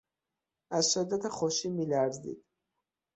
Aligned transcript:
از 0.71 0.93
شدت 0.93 1.27
خوشی 1.27 1.69
میلرزید. 1.69 2.45